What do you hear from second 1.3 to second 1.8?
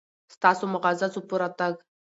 راتګ